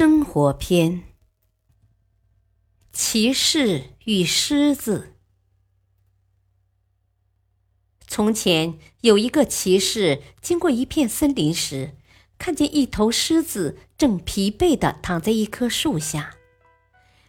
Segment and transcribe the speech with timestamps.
[0.00, 1.02] 生活篇：
[2.90, 5.12] 骑士与狮子。
[8.06, 11.98] 从前有一个骑士，经过一片森林时，
[12.38, 16.34] 看见一头狮子正疲惫地躺在一棵树下。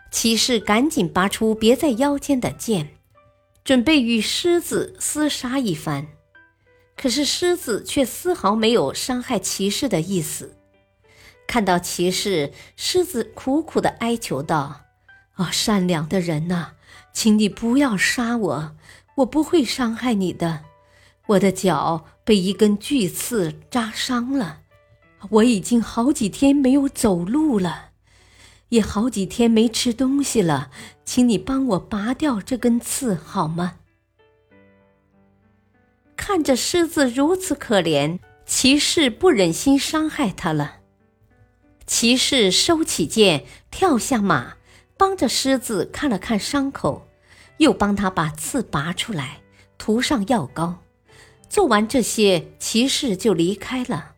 [0.10, 2.96] 骑士赶紧拔出别在腰间的剑，
[3.66, 6.08] 准备与狮子厮杀一番。
[6.96, 10.56] 可是狮子却丝毫没有伤害骑士的意思。
[11.52, 14.84] 看到骑士，狮子苦苦的哀求道
[15.35, 16.76] ：“啊，善良的人呐，
[17.12, 18.77] 请你不要杀我，
[19.16, 20.63] 我不会伤害你的。
[21.27, 24.62] 我的脚被一根巨刺扎伤了，
[25.29, 27.90] 我已经好几天没有走路了，
[28.70, 30.72] 也好几天没吃东西了，
[31.04, 33.76] 请你帮我拔掉这根刺好吗？”
[36.16, 40.77] 看着狮子如此可怜，骑士不忍心伤害它了。
[41.92, 44.54] 骑士收起剑，跳下马，
[44.96, 47.06] 帮着狮子看了看伤口，
[47.58, 49.42] 又帮他把刺拔出来，
[49.78, 50.80] 涂上药膏。
[51.50, 54.14] 做完这些，骑士就离开了。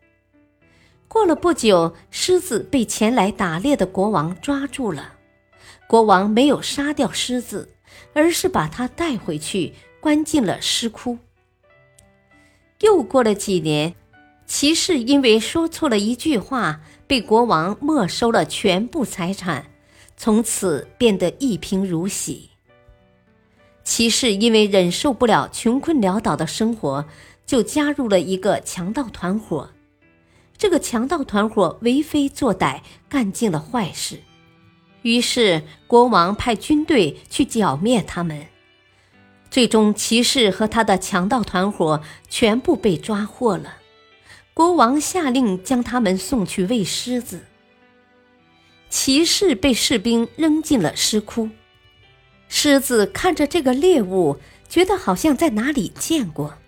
[1.08, 5.16] 过了不久，狮子被前来打猎的国王抓住了。
[5.88, 7.74] 国王没有杀掉狮子，
[8.14, 11.18] 而是把它带回去，关进了狮窟。
[12.82, 13.96] 又过了几年。
[14.46, 16.82] 骑士因为说错了一句话，
[17.14, 19.68] 被国王没收了全部财产，
[20.18, 22.50] 从此变得一贫如洗。
[23.84, 27.06] 骑士因为忍受不了穷困潦倒的生活，
[27.46, 29.70] 就加入了一个强盗团伙。
[30.58, 34.20] 这个强盗团伙为非作歹，干尽了坏事。
[35.04, 38.44] 于是国王派军队去剿灭他们。
[39.52, 43.76] 最终，骑士和他的强盗团伙全部被抓获了。
[44.54, 47.42] 国王下令将他们送去喂狮子。
[48.90, 51.50] 骑士被士兵扔进了狮窟，
[52.48, 56.60] 狮子看着这个猎物，觉得好像在哪里见过。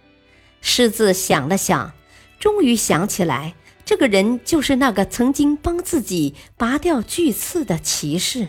[0.62, 1.94] 狮子想了想，
[2.40, 3.54] 终于想起来，
[3.86, 8.48] 这个人就是那个曾经帮自己拔掉巨刺的骑士。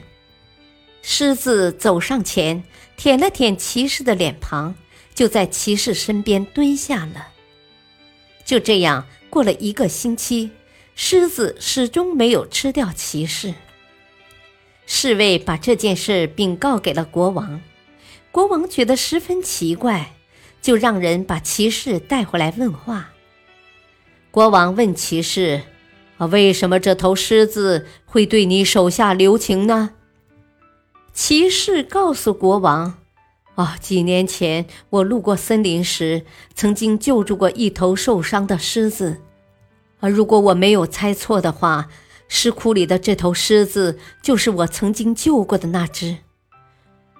[1.02, 2.64] 狮子走上前，
[2.96, 4.74] 舔了舔骑士的脸庞，
[5.14, 7.28] 就在骑士身边蹲下了。
[8.46, 9.06] 就这样。
[9.36, 10.50] 过了一个星期，
[10.94, 13.52] 狮子始终没有吃掉骑士。
[14.86, 17.60] 侍卫把这件事禀告给了国王，
[18.32, 20.14] 国王觉得十分奇怪，
[20.62, 23.10] 就让人把骑士带回来问话。
[24.30, 25.60] 国王问骑士
[26.16, 29.90] ：“啊，为什么这头狮子会对你手下留情呢？”
[31.12, 33.05] 骑士告诉国王。
[33.56, 39.22] 啊，几年前我路过森林时，曾经救助过一头受伤的狮子。
[39.98, 41.88] 而如果我没有猜错的话，
[42.28, 46.18] 尸窟里的这头狮子就是我曾经救过的那只。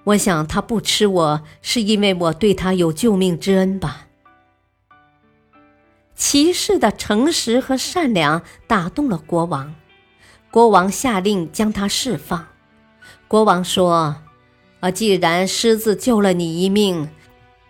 [0.05, 4.09] 我想它不吃我，是因为我对它有救命之恩吧。
[6.15, 9.75] 骑士的诚实和善良打动了国王，
[10.51, 12.49] 国王下令将他释放。
[13.27, 14.17] 国王说。
[14.81, 17.09] 啊，既然狮子救了你一命，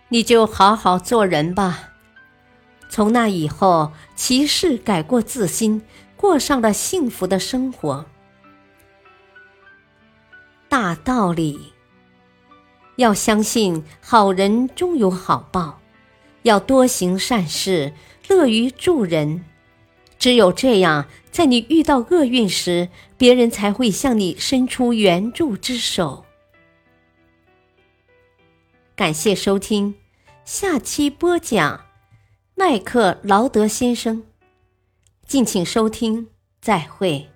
[0.09, 1.93] 你就好好做人吧。
[2.89, 5.81] 从那以后，骑士改过自新，
[6.15, 8.05] 过上了幸福的生活。
[10.69, 11.73] 大道理，
[12.97, 15.79] 要相信好人终有好报，
[16.43, 17.93] 要多行善事，
[18.27, 19.43] 乐于助人。
[20.19, 26.25] 只有这样，在你遇到厄运时，别人才会向你伸出援助之手。
[28.97, 29.93] 感谢收听，
[30.43, 31.85] 下期播讲
[32.55, 34.23] 麦克劳德先生，
[35.27, 36.29] 敬请收听，
[36.59, 37.29] 再会。